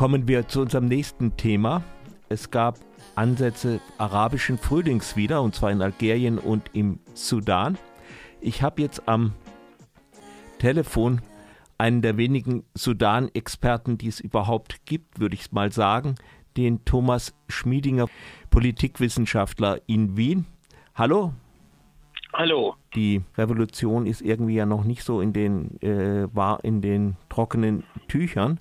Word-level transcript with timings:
Kommen 0.00 0.26
wir 0.26 0.48
zu 0.48 0.62
unserem 0.62 0.86
nächsten 0.86 1.36
Thema. 1.36 1.82
Es 2.30 2.50
gab 2.50 2.78
Ansätze 3.16 3.82
arabischen 3.98 4.56
Frühlings 4.56 5.14
wieder, 5.14 5.42
und 5.42 5.54
zwar 5.54 5.72
in 5.72 5.82
Algerien 5.82 6.38
und 6.38 6.70
im 6.72 7.00
Sudan. 7.12 7.76
Ich 8.40 8.62
habe 8.62 8.80
jetzt 8.80 9.06
am 9.06 9.34
Telefon 10.58 11.20
einen 11.76 12.00
der 12.00 12.16
wenigen 12.16 12.64
Sudan-Experten, 12.72 13.98
die 13.98 14.08
es 14.08 14.20
überhaupt 14.20 14.86
gibt, 14.86 15.20
würde 15.20 15.34
ich 15.34 15.52
mal 15.52 15.70
sagen, 15.70 16.14
den 16.56 16.82
Thomas 16.86 17.34
Schmiedinger, 17.48 18.06
Politikwissenschaftler 18.48 19.82
in 19.86 20.16
Wien. 20.16 20.46
Hallo. 20.94 21.34
Hallo. 22.32 22.74
Die 22.94 23.20
Revolution 23.36 24.06
ist 24.06 24.22
irgendwie 24.22 24.54
ja 24.54 24.64
noch 24.64 24.84
nicht 24.84 25.02
so 25.02 25.20
in 25.20 25.34
den, 25.34 25.78
äh, 25.82 26.26
war 26.34 26.64
in 26.64 26.80
den 26.80 27.18
trockenen 27.28 27.84
Tüchern. 28.08 28.60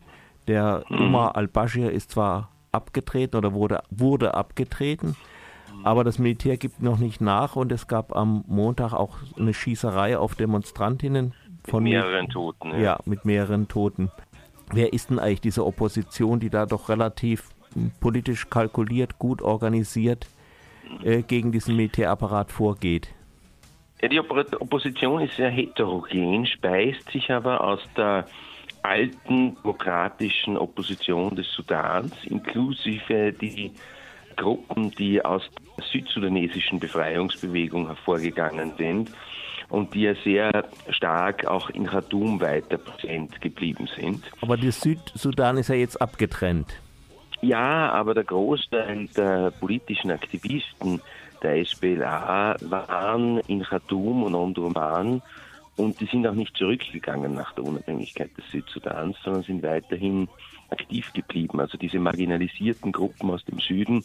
Der 0.50 0.84
hm. 0.88 1.00
Umar 1.00 1.36
al-Bashir 1.36 1.92
ist 1.92 2.10
zwar 2.10 2.50
abgetreten 2.72 3.38
oder 3.38 3.54
wurde, 3.54 3.84
wurde 3.92 4.34
abgetreten, 4.34 5.16
aber 5.84 6.04
das 6.04 6.18
Militär 6.18 6.58
gibt 6.58 6.82
noch 6.82 6.98
nicht 6.98 7.22
nach 7.22 7.56
und 7.56 7.72
es 7.72 7.88
gab 7.88 8.16
am 8.16 8.44
Montag 8.48 8.94
auch 8.94 9.18
eine 9.38 9.54
Schießerei 9.54 10.18
auf 10.18 10.34
Demonstrantinnen 10.34 11.36
von 11.64 11.84
mit 11.84 11.94
mehreren 11.94 12.30
Toten. 12.30 12.72
Ja. 12.72 12.80
ja, 12.80 13.00
mit 13.06 13.26
mehreren 13.26 13.68
Toten. 13.68 14.12
Wer 14.74 14.92
ist 14.92 15.12
denn 15.12 15.20
eigentlich 15.20 15.42
diese 15.42 15.64
Opposition, 15.64 16.40
die 16.40 16.50
da 16.50 16.66
doch 16.66 16.90
relativ 16.90 17.50
politisch 18.00 18.50
kalkuliert, 18.50 19.20
gut 19.20 19.44
organisiert 19.44 20.28
äh, 21.04 21.22
gegen 21.22 21.52
diesen 21.52 21.76
Militärapparat 21.76 22.52
vorgeht? 22.52 23.14
Ja, 24.02 24.08
die 24.08 24.20
Opposition 24.20 25.22
ist 25.22 25.36
sehr 25.36 25.52
heterogen, 25.52 26.48
speist 26.48 27.12
sich 27.12 27.30
aber 27.32 27.62
aus 27.62 27.82
der 27.96 28.26
alten 28.84 29.56
demokratischen 29.56 30.58
Opposition 30.58 31.36
des 31.36 31.52
Sudans, 31.52 32.14
inklusive 32.26 33.34
die 33.34 33.72
Gruppen, 34.36 34.92
die 34.92 35.24
aus 35.24 35.44
der 35.78 35.86
südsudanesischen 35.86 36.80
Befreiungsbewegung 36.80 37.88
hervorgegangen 37.88 38.74
sind 38.78 39.12
und 39.70 39.94
die 39.94 40.02
ja 40.02 40.16
sehr 40.24 40.66
stark 40.90 41.46
auch 41.46 41.70
in 41.70 41.86
Khartoum 41.86 42.42
weiter 42.42 42.78
präsent 42.78 43.40
geblieben 43.42 43.88
sind. 43.96 44.24
Aber 44.42 44.58
der 44.58 44.72
Südsudan 44.72 45.58
ist 45.58 45.70
ja 45.70 45.76
jetzt 45.76 46.02
abgetrennt. 46.02 46.74
Ja, 47.42 47.92
aber 47.92 48.14
der 48.14 48.26
Großteil 48.26 49.08
der 49.16 49.52
politischen 49.52 50.12
Aktivisten 50.12 51.02
der 51.42 51.64
SPLA 51.64 52.56
waren 52.62 53.40
in 53.48 53.64
Khartoum 53.64 54.24
und 54.24 54.36
Omdurman 54.36 55.22
und 55.80 56.00
die 56.02 56.06
sind 56.06 56.28
auch 56.28 56.34
nicht 56.34 56.56
zurückgegangen 56.58 57.34
nach 57.34 57.54
der 57.54 57.64
Unabhängigkeit 57.64 58.30
des 58.38 58.50
Südsudans, 58.52 59.16
sondern 59.24 59.44
sind 59.44 59.64
weiterhin 59.64 60.28
aktiv 60.70 61.12
geblieben. 61.14 61.60
Also 61.60 61.78
diese 61.78 62.00
marginalisierten 62.00 62.92
Gruppen 62.92 63.32
aus 63.32 63.44
dem 63.46 63.60
Süden 63.60 64.04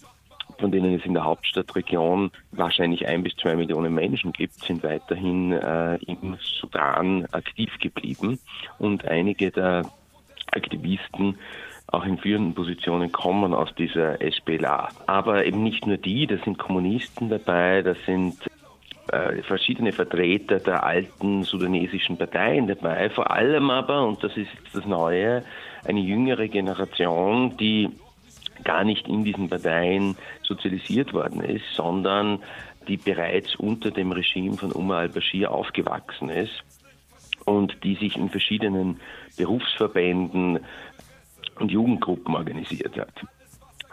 von 0.59 0.71
denen 0.71 0.95
es 0.95 1.05
in 1.05 1.15
der 1.15 1.25
Hauptstadtregion 1.25 2.31
wahrscheinlich 2.53 3.09
ein 3.09 3.23
bis 3.23 3.35
zwei 3.37 3.57
Millionen 3.57 3.95
Menschen 3.95 4.33
gibt, 4.33 4.55
sind 4.63 4.83
weiterhin 4.83 5.53
äh, 5.53 5.97
im 6.05 6.37
Sudan 6.61 7.27
aktiv 7.33 7.71
geblieben. 7.81 8.39
Und 8.79 9.05
einige 9.07 9.51
der 9.51 9.91
Aktivisten 10.53 11.39
auch 11.87 12.05
in 12.05 12.19
führenden 12.19 12.55
Positionen 12.55 13.11
kommen 13.13 13.55
aus 13.55 13.75
dieser 13.77 14.19
SPLA. 14.21 14.89
Aber 15.07 15.45
eben 15.45 15.63
nicht 15.63 15.87
nur 15.87 15.97
die, 15.97 16.27
da 16.27 16.37
sind 16.39 16.59
Kommunisten 16.59 17.29
dabei, 17.29 17.83
da 17.83 17.95
sind 18.07 18.37
verschiedene 19.43 19.93
Vertreter 19.93 20.61
der 20.61 20.83
alten 20.83 21.45
sudanesischen 21.45 22.17
Parteien 22.17 22.67
dabei, 22.67 23.11
vor 23.11 23.31
allem 23.31 23.71
aber, 23.71 24.07
und 24.07 24.25
das 24.25 24.37
ist 24.37 24.51
das 24.73 24.87
Neue, 24.87 25.45
eine 25.85 26.01
jüngere 26.01 26.49
Generation, 26.49 27.57
die 27.59 27.91
gar 28.63 28.85
nicht 28.85 29.07
in 29.09 29.25
diesen 29.25 29.49
Parteien 29.49 30.17
sozialisiert 30.43 31.13
worden 31.13 31.43
ist, 31.43 31.65
sondern 31.75 32.43
die 32.89 32.97
bereits 32.97 33.57
unter 33.57 33.91
dem 33.91 34.13
Regime 34.13 34.57
von 34.57 34.73
Umar 34.73 35.01
al-Bashir 35.01 35.51
aufgewachsen 35.51 36.31
ist 36.31 36.63
und 37.45 37.77
die 37.83 37.95
sich 37.97 38.17
in 38.17 38.31
verschiedenen 38.31 39.01
Berufsverbänden 39.37 40.61
und 41.59 41.71
Jugendgruppen 41.71 42.35
organisiert 42.35 42.97
hat. 42.97 43.13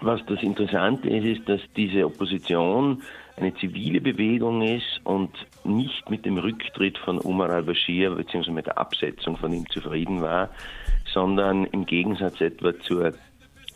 Was 0.02 0.20
das 0.26 0.42
Interessante 0.42 1.10
ist, 1.10 1.40
ist, 1.40 1.48
dass 1.48 1.62
diese 1.76 2.06
Opposition 2.06 3.04
eine 3.38 3.54
zivile 3.56 4.02
Bewegung 4.02 4.64
ist 4.64 5.00
und 5.04 5.30
nicht 5.64 6.10
mit 6.10 6.26
dem 6.26 6.38
Rücktritt 6.38 6.98
von 6.98 7.20
Umar 7.20 7.52
al-Bashir 7.52 8.10
bzw. 8.16 8.52
mit 8.52 8.66
der 8.66 8.80
Absetzung 8.80 9.38
von 9.38 9.54
ihm 9.54 9.70
zufrieden 9.70 10.22
war, 10.22 10.50
sondern 11.14 11.66
im 11.66 11.86
Gegensatz 11.86 12.42
etwa 12.42 12.78
zur 12.80 13.14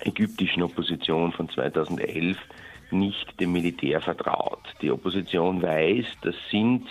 ägyptischen 0.01 0.63
Opposition 0.63 1.31
von 1.31 1.47
2011 1.47 2.37
nicht 2.89 3.39
dem 3.39 3.53
Militär 3.53 4.01
vertraut. 4.01 4.63
Die 4.81 4.91
Opposition 4.91 5.61
weiß, 5.61 6.05
das 6.21 6.35
sind 6.49 6.87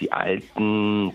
die 0.00 0.12
alten, 0.12 1.12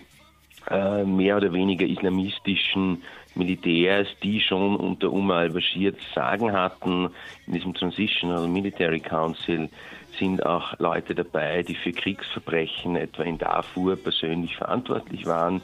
äh, 0.69 1.03
mehr 1.03 1.37
oder 1.37 1.51
weniger 1.53 1.85
islamistischen 1.85 3.03
Militärs, 3.35 4.07
die 4.23 4.39
schon 4.39 4.75
unter 4.75 5.11
Umar 5.11 5.39
al-Bashir 5.39 5.93
sagen 6.13 6.51
hatten. 6.51 7.09
In 7.47 7.53
diesem 7.53 7.73
Transitional 7.73 8.47
Military 8.47 8.99
Council 8.99 9.69
sind 10.17 10.45
auch 10.45 10.77
Leute 10.79 11.15
dabei, 11.15 11.63
die 11.63 11.75
für 11.75 11.91
Kriegsverbrechen 11.91 12.95
etwa 12.95 13.23
in 13.23 13.37
Darfur 13.37 13.95
persönlich 13.95 14.55
verantwortlich 14.55 15.25
waren. 15.25 15.61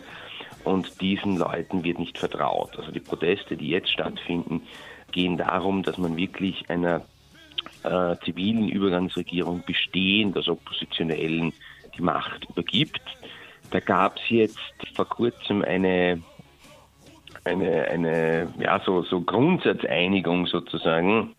Und 0.63 1.01
diesen 1.01 1.37
Leuten 1.37 1.83
wird 1.83 1.99
nicht 1.99 2.17
vertraut. 2.17 2.77
Also 2.77 2.91
die 2.91 2.99
Proteste, 2.99 3.55
die 3.55 3.69
jetzt 3.69 3.91
stattfinden, 3.91 4.61
gehen 5.11 5.37
darum, 5.37 5.83
dass 5.83 5.97
man 5.97 6.17
wirklich 6.17 6.69
einer 6.69 7.01
äh, 7.83 8.15
zivilen 8.23 8.69
Übergangsregierung 8.69 9.63
bestehend 9.65 10.37
aus 10.37 10.47
Oppositionellen 10.47 11.53
die 11.97 12.01
Macht 12.01 12.49
übergibt. 12.49 13.01
Da 13.75 13.81
gab 13.81 14.15
es 14.15 14.29
jetzt 14.29 14.73
vor 14.95 15.03
kurzem 15.03 15.61
eine, 15.61 16.21
eine, 17.43 17.89
eine 17.89 18.47
ja, 18.57 18.81
so, 18.85 19.01
so 19.03 19.19
Grundsatzeinigung 19.19 20.47
sozusagen 20.47 21.35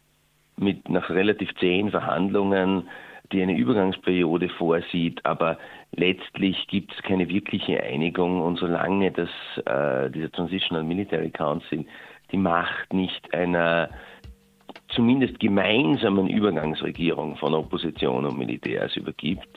mit 0.59 0.87
nach 0.91 1.09
relativ 1.09 1.49
zehn 1.59 1.91
Verhandlungen, 1.91 2.91
die 3.33 3.41
eine 3.41 3.57
Übergangsperiode 3.57 4.51
vorsieht, 4.51 5.25
aber 5.25 5.57
letztlich 5.93 6.67
gibt 6.69 6.93
es 6.93 7.03
keine 7.05 7.27
wirkliche 7.31 7.83
Einigung. 7.83 8.43
Und 8.43 8.59
solange 8.59 9.13
das, 9.13 9.31
äh, 9.65 10.11
dieser 10.11 10.31
Transitional 10.31 10.85
Military 10.85 11.31
Council 11.31 11.87
die 12.33 12.37
Macht 12.37 12.93
nicht 12.93 13.33
einer 13.33 13.89
zumindest 14.89 15.41
gemeinsamen 15.41 16.29
Übergangsregierung 16.29 17.37
von 17.37 17.55
Opposition 17.55 18.27
und 18.27 18.37
Militärs 18.37 18.95
übergibt, 18.95 19.49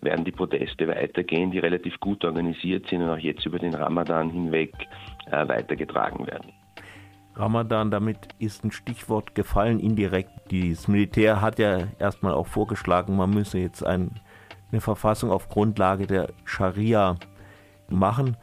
werden 0.00 0.24
die 0.24 0.32
Proteste 0.32 0.88
weitergehen, 0.88 1.50
die 1.50 1.58
relativ 1.58 1.98
gut 2.00 2.24
organisiert 2.24 2.86
sind 2.88 3.02
und 3.02 3.10
auch 3.10 3.18
jetzt 3.18 3.44
über 3.46 3.58
den 3.58 3.74
Ramadan 3.74 4.30
hinweg 4.30 4.72
äh, 5.30 5.48
weitergetragen 5.48 6.26
werden. 6.26 6.52
Ramadan, 7.34 7.90
damit 7.90 8.28
ist 8.38 8.64
ein 8.64 8.70
Stichwort 8.70 9.34
gefallen, 9.34 9.78
indirekt. 9.78 10.30
Das 10.50 10.88
Militär 10.88 11.42
hat 11.42 11.58
ja 11.58 11.88
erstmal 11.98 12.32
auch 12.32 12.46
vorgeschlagen, 12.46 13.16
man 13.16 13.30
müsse 13.30 13.58
jetzt 13.58 13.84
ein, 13.84 14.12
eine 14.72 14.80
Verfassung 14.80 15.30
auf 15.30 15.50
Grundlage 15.50 16.06
der 16.06 16.28
Scharia 16.44 17.16
machen. 17.90 18.36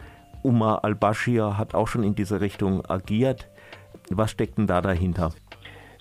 Umar 0.43 0.83
al-Bashir 0.83 1.57
hat 1.57 1.73
auch 1.73 1.87
schon 1.87 2.03
in 2.03 2.13
diese 2.13 2.39
Richtung 2.39 2.85
agiert. 2.85 3.49
Was 4.11 4.31
steckt 4.31 4.57
denn 4.57 4.67
da 4.67 4.81
dahinter? 4.81 5.31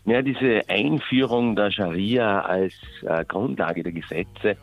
Ja, 0.04 0.20
diese 0.20 0.62
Einführung 0.68 1.54
der 1.54 1.70
Scharia 1.70 2.40
als 2.40 2.74
äh, 3.06 3.24
Grundlage 3.24 3.84
der 3.84 3.92
Gesetze 3.92 4.56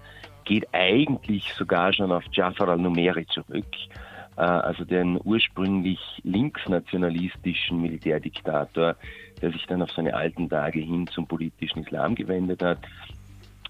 geht 0.50 0.68
eigentlich 0.74 1.54
sogar 1.54 1.94
schon 1.94 2.12
auf 2.12 2.24
Jafar 2.32 2.70
al-Numeri 2.70 3.28
zurück, 3.28 3.68
äh, 4.36 4.42
also 4.42 4.84
den 4.84 5.20
ursprünglich 5.24 6.00
linksnationalistischen 6.24 7.80
Militärdiktator, 7.80 8.96
der 9.42 9.52
sich 9.52 9.66
dann 9.68 9.84
auf 9.84 9.92
seine 9.92 10.16
alten 10.16 10.50
Tage 10.50 10.80
hin 10.80 11.06
zum 11.06 11.28
politischen 11.28 11.84
Islam 11.84 12.16
gewendet 12.16 12.64
hat. 12.64 12.80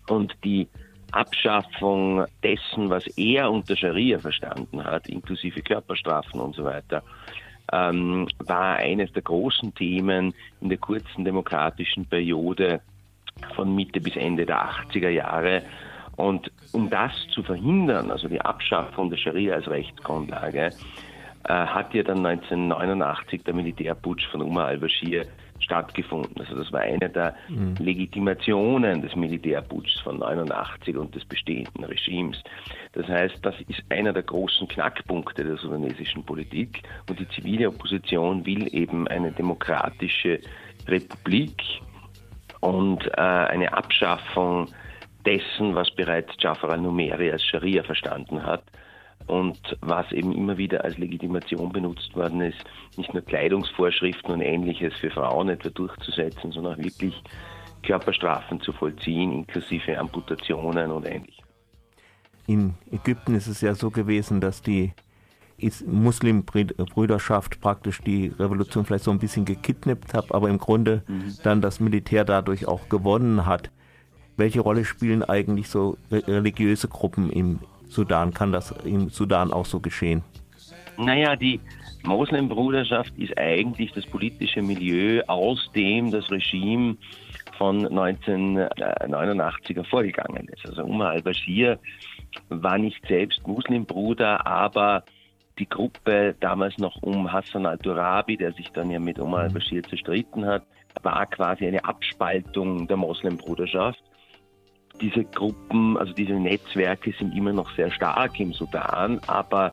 Und 0.07 0.33
die 0.45 0.69
Abschaffung 1.11 2.25
dessen, 2.43 2.89
was 2.89 3.05
er 3.17 3.51
unter 3.51 3.75
Scharia 3.75 4.17
verstanden 4.17 4.81
hat, 4.81 5.09
inklusive 5.09 5.61
Körperstrafen 5.61 6.39
und 6.39 6.55
so 6.55 6.63
weiter, 6.63 7.03
ähm, 7.73 8.29
war 8.45 8.77
eines 8.77 9.11
der 9.11 9.23
großen 9.23 9.75
Themen 9.75 10.33
in 10.61 10.69
der 10.69 10.77
kurzen 10.77 11.25
demokratischen 11.25 12.05
Periode 12.05 12.79
von 13.55 13.75
Mitte 13.75 13.99
bis 13.99 14.15
Ende 14.15 14.45
der 14.45 14.63
80er 14.63 15.09
Jahre. 15.09 15.63
Und 16.15 16.48
um 16.71 16.89
das 16.89 17.11
zu 17.33 17.43
verhindern, 17.43 18.11
also 18.11 18.27
die 18.27 18.41
Abschaffung 18.41 19.09
der 19.09 19.17
Scharia 19.17 19.55
als 19.55 19.67
Rechtsgrundlage, 19.69 20.71
äh, 21.45 21.53
hat 21.53 21.93
ja 21.93 22.03
dann 22.03 22.25
1989 22.25 23.43
der 23.43 23.53
Militärputsch 23.53 24.27
von 24.29 24.41
Umar 24.41 24.67
al-Bashir 24.67 25.25
stattgefunden. 25.59 26.35
Also 26.39 26.55
das 26.55 26.71
war 26.71 26.81
eine 26.81 27.09
der 27.09 27.35
mhm. 27.47 27.75
Legitimationen 27.79 29.01
des 29.01 29.15
Militärputschs 29.15 29.99
von 30.01 30.19
89 30.19 30.97
und 30.97 31.13
des 31.15 31.25
bestehenden 31.25 31.83
Regimes. 31.83 32.41
Das 32.93 33.07
heißt, 33.07 33.37
das 33.41 33.55
ist 33.67 33.83
einer 33.89 34.13
der 34.13 34.23
großen 34.23 34.67
Knackpunkte 34.67 35.43
der 35.43 35.57
sudanesischen 35.57 36.23
Politik 36.23 36.83
und 37.09 37.19
die 37.19 37.27
zivile 37.29 37.69
Opposition 37.69 38.45
will 38.45 38.73
eben 38.73 39.07
eine 39.07 39.31
demokratische 39.31 40.39
Republik 40.87 41.61
und 42.61 43.05
äh, 43.05 43.21
eine 43.21 43.71
Abschaffung 43.73 44.67
dessen, 45.25 45.75
was 45.75 45.91
bereits 45.91 46.33
Jafar 46.39 46.71
al-Numeri 46.71 47.31
als 47.31 47.43
Scharia 47.43 47.83
verstanden 47.83 48.43
hat 48.43 48.63
und 49.27 49.77
was 49.81 50.11
eben 50.11 50.33
immer 50.33 50.57
wieder 50.57 50.83
als 50.83 50.97
Legitimation 50.97 51.71
benutzt 51.71 52.15
worden 52.15 52.41
ist, 52.41 52.63
nicht 52.97 53.13
nur 53.13 53.23
Kleidungsvorschriften 53.23 54.33
und 54.33 54.41
ähnliches 54.41 54.93
für 54.95 55.11
Frauen 55.11 55.49
etwa 55.49 55.69
durchzusetzen, 55.69 56.51
sondern 56.51 56.75
auch 56.75 56.83
wirklich 56.83 57.21
Körperstrafen 57.83 58.61
zu 58.61 58.73
vollziehen, 58.73 59.31
inklusive 59.31 59.97
Amputationen 59.97 60.91
und 60.91 61.05
ähnlichem. 61.05 61.45
In 62.47 62.73
Ägypten 62.91 63.35
ist 63.35 63.47
es 63.47 63.61
ja 63.61 63.75
so 63.75 63.91
gewesen, 63.91 64.41
dass 64.41 64.61
die 64.61 64.93
Muslimbrüderschaft 65.85 67.61
praktisch 67.61 68.01
die 68.01 68.27
Revolution 68.39 68.85
vielleicht 68.85 69.03
so 69.03 69.11
ein 69.11 69.19
bisschen 69.19 69.45
gekidnappt 69.45 70.13
hat, 70.13 70.33
aber 70.33 70.49
im 70.49 70.57
Grunde 70.57 71.03
mhm. 71.07 71.35
dann 71.43 71.61
das 71.61 71.79
Militär 71.79 72.25
dadurch 72.25 72.67
auch 72.67 72.89
gewonnen 72.89 73.45
hat. 73.45 73.69
Welche 74.39 74.61
Rolle 74.61 74.85
spielen 74.85 75.21
eigentlich 75.21 75.67
so 75.67 75.97
religiöse 76.09 76.87
Gruppen 76.87 77.29
im 77.29 77.59
Sudan? 77.89 78.33
Kann 78.33 78.53
das 78.53 78.71
im 78.85 79.09
Sudan 79.09 79.51
auch 79.51 79.65
so 79.65 79.81
geschehen? 79.81 80.23
Naja, 80.97 81.35
die 81.35 81.59
Moslembruderschaft 82.03 83.11
ist 83.17 83.37
eigentlich 83.37 83.91
das 83.91 84.05
politische 84.05 84.61
Milieu, 84.61 85.21
aus 85.27 85.69
dem 85.75 86.09
das 86.09 86.31
Regime 86.31 86.95
von 87.57 87.85
1989 87.85 89.75
hervorgegangen 89.75 90.47
ist. 90.47 90.65
Also 90.65 90.83
Umar 90.85 91.09
al-Bashir 91.09 91.77
war 92.47 92.77
nicht 92.77 93.05
selbst 93.09 93.45
Muslimbruder, 93.45 94.47
aber 94.47 95.03
die 95.57 95.67
Gruppe 95.67 96.33
damals 96.39 96.77
noch 96.77 96.95
um 97.01 97.29
Hassan 97.29 97.65
al-Turabi, 97.65 98.37
der 98.37 98.53
sich 98.53 98.71
dann 98.71 98.89
ja 98.89 98.99
mit 98.99 99.19
Omar 99.19 99.41
al-Bashir 99.41 99.83
zerstritten 99.83 100.45
hat, 100.45 100.63
war 101.03 101.25
quasi 101.25 101.67
eine 101.67 101.83
Abspaltung 101.83 102.87
der 102.87 102.95
Moslembruderschaft. 102.95 104.01
Diese 105.01 105.23
Gruppen, 105.23 105.97
also 105.97 106.13
diese 106.13 106.33
Netzwerke 106.33 107.13
sind 107.17 107.35
immer 107.35 107.53
noch 107.53 107.73
sehr 107.75 107.91
stark 107.91 108.39
im 108.39 108.53
Sudan, 108.53 109.19
aber 109.27 109.71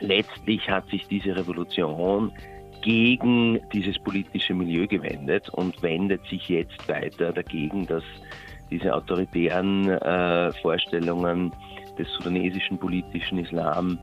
letztlich 0.00 0.68
hat 0.68 0.88
sich 0.88 1.06
diese 1.06 1.36
Revolution 1.36 2.32
gegen 2.82 3.60
dieses 3.72 3.98
politische 3.98 4.54
Milieu 4.54 4.86
gewendet 4.86 5.48
und 5.50 5.82
wendet 5.82 6.24
sich 6.26 6.48
jetzt 6.48 6.88
weiter 6.88 7.32
dagegen, 7.32 7.86
dass 7.86 8.04
diese 8.70 8.94
autoritären 8.94 9.88
äh, 9.88 10.52
Vorstellungen 10.60 11.52
des 11.98 12.08
sudanesischen 12.12 12.78
politischen 12.78 13.38
Islam 13.38 13.98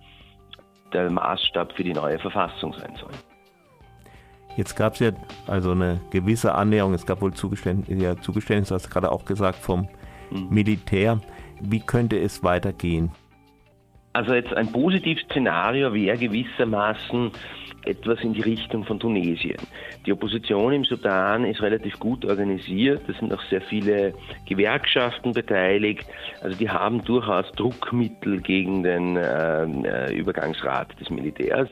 der 0.94 1.10
Maßstab 1.10 1.74
für 1.74 1.84
die 1.84 1.94
neue 1.94 2.20
Verfassung 2.20 2.74
sein 2.74 2.96
soll. 3.00 3.12
Jetzt 4.56 4.76
gab 4.76 4.94
es 4.94 5.00
ja 5.00 5.12
also 5.48 5.72
eine 5.72 6.00
gewisse 6.12 6.54
Annäherung, 6.54 6.94
es 6.94 7.06
gab 7.06 7.22
wohl 7.22 7.34
Zugeständnisse, 7.34 8.04
ja, 8.04 8.16
Zugeständnisse 8.18 8.76
hast 8.76 8.90
gerade 8.90 9.12
auch 9.12 9.26
gesagt, 9.26 9.58
vom. 9.58 9.88
Militär. 10.30 11.20
Wie 11.62 11.80
könnte 11.80 12.20
es 12.20 12.44
weitergehen? 12.44 13.12
Also 14.14 14.34
jetzt 14.34 14.54
ein 14.54 14.72
Positivszenario 14.72 15.94
wäre 15.94 16.18
gewissermaßen 16.18 17.32
etwas 17.86 18.22
in 18.22 18.34
die 18.34 18.42
Richtung 18.42 18.86
von 18.86 19.00
Tunesien. 19.00 19.58
Die 20.06 20.14
Opposition 20.14 20.72
im 20.72 20.86
Sudan 20.86 21.46
ist 21.46 21.62
relativ 21.62 22.00
gut 22.00 22.24
organisiert. 22.26 23.02
Es 23.10 23.18
sind 23.18 23.34
auch 23.34 23.42
sehr 23.50 23.62
viele 23.62 24.14
Gewerkschaften 24.48 25.34
beteiligt. 25.34 26.06
Also 26.42 26.58
die 26.58 26.70
haben 26.70 27.04
durchaus 27.04 27.52
Druckmittel 27.54 28.40
gegen 28.42 28.84
den 28.84 29.18
äh, 29.18 30.14
Übergangsrat 30.14 30.98
des 31.00 31.10
Militärs. 31.10 31.70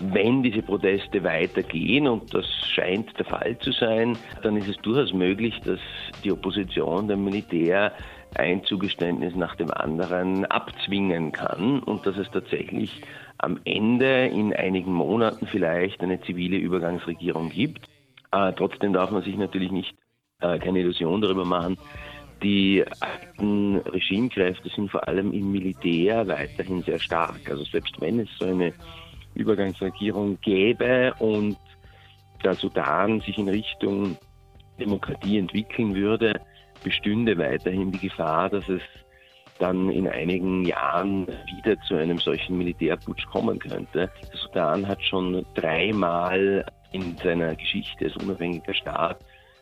Wenn 0.00 0.44
diese 0.44 0.62
Proteste 0.62 1.24
weitergehen, 1.24 2.06
und 2.06 2.32
das 2.32 2.46
scheint 2.72 3.18
der 3.18 3.26
Fall 3.26 3.58
zu 3.58 3.72
sein, 3.72 4.16
dann 4.42 4.56
ist 4.56 4.68
es 4.68 4.76
durchaus 4.76 5.12
möglich, 5.12 5.60
dass 5.64 5.80
die 6.22 6.30
Opposition 6.30 7.08
dem 7.08 7.24
Militär 7.24 7.92
ein 8.36 8.62
Zugeständnis 8.64 9.34
nach 9.34 9.56
dem 9.56 9.70
anderen 9.72 10.44
abzwingen 10.46 11.32
kann 11.32 11.80
und 11.80 12.06
dass 12.06 12.16
es 12.16 12.30
tatsächlich 12.30 13.02
am 13.38 13.58
Ende 13.64 14.26
in 14.26 14.54
einigen 14.54 14.92
Monaten 14.92 15.46
vielleicht 15.46 16.00
eine 16.00 16.20
zivile 16.20 16.56
Übergangsregierung 16.56 17.48
gibt. 17.48 17.88
Äh, 18.30 18.52
trotzdem 18.52 18.92
darf 18.92 19.10
man 19.10 19.22
sich 19.22 19.36
natürlich 19.36 19.72
nicht 19.72 19.96
äh, 20.40 20.58
keine 20.58 20.80
Illusion 20.80 21.20
darüber 21.20 21.44
machen. 21.44 21.78
Die 22.42 22.84
alten 23.00 23.78
Regimekräfte 23.78 24.68
sind 24.68 24.90
vor 24.90 25.08
allem 25.08 25.32
im 25.32 25.50
Militär 25.50 26.28
weiterhin 26.28 26.82
sehr 26.82 27.00
stark. 27.00 27.50
Also 27.50 27.64
selbst 27.64 28.00
wenn 28.00 28.20
es 28.20 28.28
so 28.38 28.44
eine 28.44 28.72
Übergangsregierung 29.38 30.38
gäbe 30.40 31.14
und 31.18 31.56
der 32.44 32.54
Sudan 32.54 33.20
sich 33.20 33.38
in 33.38 33.48
Richtung 33.48 34.16
Demokratie 34.78 35.38
entwickeln 35.38 35.94
würde, 35.94 36.40
bestünde 36.84 37.36
weiterhin 37.38 37.90
die 37.92 37.98
Gefahr, 37.98 38.50
dass 38.50 38.68
es 38.68 38.82
dann 39.58 39.90
in 39.90 40.06
einigen 40.06 40.64
Jahren 40.64 41.26
wieder 41.26 41.80
zu 41.82 41.96
einem 41.96 42.18
solchen 42.18 42.58
Militärputsch 42.58 43.26
kommen 43.26 43.58
könnte. 43.58 44.10
Der 44.22 44.38
Sudan 44.40 44.86
hat 44.86 45.02
schon 45.02 45.44
dreimal 45.54 46.64
in 46.92 47.16
seiner 47.16 47.56
Geschichte 47.56 48.06
als 48.06 48.16
unabhängiger 48.16 48.74
Staat 48.74 49.18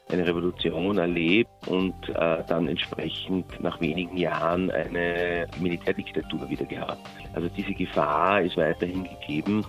eine 0.08 0.26
Revolution 0.26 0.98
erlebt 0.98 1.50
und 1.66 1.94
äh, 2.10 2.42
dann 2.46 2.68
entsprechend 2.68 3.60
nach 3.60 3.80
wenigen 3.80 4.16
Jahren 4.16 4.70
eine 4.70 5.46
Militärdiktatur 5.60 6.48
wieder 6.48 6.64
gehabt. 6.64 7.00
Also 7.34 7.48
diese 7.48 7.74
Gefahr 7.74 8.42
ist 8.42 8.56
weiterhin 8.56 9.04
gegeben. 9.04 9.64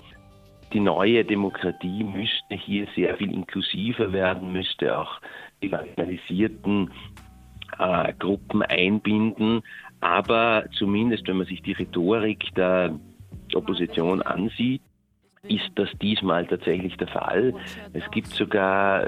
Die 0.74 0.80
neue 0.80 1.24
Demokratie 1.24 2.04
müsste 2.04 2.56
hier 2.56 2.88
sehr 2.96 3.16
viel 3.18 3.34
inklusiver 3.34 4.12
werden, 4.12 4.52
müsste 4.52 4.98
auch 4.98 5.20
die 5.64 5.70
marginalisierten 5.70 6.92
äh, 7.80 8.14
Gruppen 8.20 8.62
einbinden. 8.62 9.62
Aber 10.02 10.66
zumindest, 10.78 11.28
wenn 11.28 11.38
man 11.38 11.48
sich 11.48 11.64
die 11.64 11.72
Rhetorik 11.72 12.54
der 12.56 13.00
Opposition 13.56 14.22
ansieht, 14.22 14.82
ist 15.44 15.70
das 15.76 15.90
diesmal 16.02 16.46
tatsächlich 16.46 16.98
der 16.98 17.08
Fall. 17.08 17.54
Es 17.94 18.04
gibt 18.12 18.28
sogar 18.28 19.06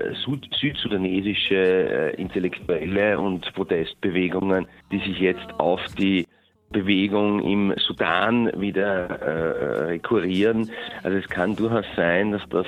südsudanesische 0.59 1.55
äh, 1.55 2.15
Intellektuelle 2.15 3.19
und 3.19 3.53
Protestbewegungen, 3.53 4.67
die 4.91 4.99
sich 4.99 5.19
jetzt 5.19 5.47
auf 5.59 5.81
die 5.97 6.25
Bewegung 6.71 7.41
im 7.41 7.73
Sudan 7.77 8.51
wieder 8.55 9.09
äh, 9.09 9.83
rekurrieren. 9.85 10.69
Also 11.03 11.17
es 11.17 11.27
kann 11.27 11.55
durchaus 11.55 11.85
sein, 11.95 12.31
dass 12.31 12.47
das 12.49 12.67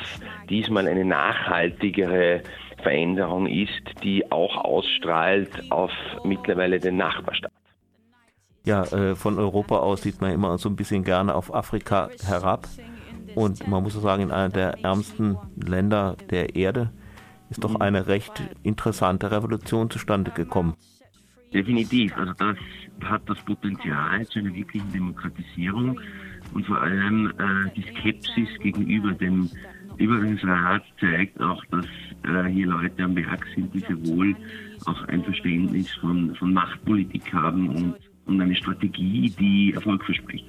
diesmal 0.49 0.87
eine 0.87 1.05
nachhaltigere 1.05 2.41
Veränderung 2.81 3.45
ist, 3.45 4.03
die 4.03 4.31
auch 4.31 4.57
ausstrahlt 4.57 5.71
auf 5.71 5.91
mittlerweile 6.23 6.79
den 6.79 6.97
Nachbarstaat. 6.97 7.51
Ja, 8.63 8.83
äh, 8.83 9.15
von 9.15 9.39
Europa 9.39 9.77
aus 9.77 10.01
sieht 10.01 10.21
man 10.21 10.31
immer 10.31 10.57
so 10.57 10.69
ein 10.69 10.75
bisschen 10.75 11.03
gerne 11.03 11.33
auf 11.33 11.53
Afrika 11.53 12.09
herab. 12.27 12.67
Und 13.35 13.67
man 13.67 13.83
muss 13.83 13.93
sagen, 13.93 14.23
in 14.23 14.31
einer 14.31 14.49
der 14.49 14.83
ärmsten 14.83 15.37
Länder 15.55 16.15
der 16.29 16.55
Erde 16.55 16.91
ist 17.49 17.63
doch 17.63 17.75
eine 17.79 18.07
recht 18.07 18.41
interessante 18.63 19.31
Revolution 19.31 19.89
zustande 19.89 20.31
gekommen. 20.31 20.75
Definitiv. 21.53 22.15
Also 22.15 22.33
das 22.33 22.57
hat 23.03 23.21
das 23.27 23.37
Potenzial 23.39 24.25
zu 24.27 24.39
einer 24.39 24.53
wirklichen 24.53 24.91
Demokratisierung 24.93 25.99
und 26.53 26.65
vor 26.65 26.81
allem 26.81 27.33
äh, 27.37 27.69
die 27.75 27.83
Skepsis 27.83 28.47
gegenüber 28.59 29.11
dem 29.11 29.49
Übergangsrat 29.97 30.83
zeigt 30.99 31.39
auch, 31.41 31.63
dass 31.65 31.85
äh, 32.23 32.49
hier 32.49 32.67
Leute 32.67 33.03
am 33.03 33.15
Werk 33.15 33.45
sind, 33.53 33.73
die 33.73 33.79
sehr 33.79 34.07
wohl 34.07 34.35
auch 34.85 35.07
ein 35.07 35.23
Verständnis 35.23 35.91
von, 35.95 36.33
von 36.35 36.53
Machtpolitik 36.53 37.33
haben 37.33 37.69
und, 37.69 37.95
und 38.25 38.41
eine 38.41 38.55
Strategie, 38.55 39.29
die 39.37 39.73
Erfolg 39.73 40.03
verspricht. 40.05 40.45